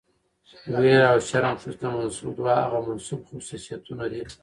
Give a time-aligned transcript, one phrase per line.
[0.79, 4.21] ويره او شرم ښځو ته منسوب دوه هغه منسوب خصوصيتونه دي،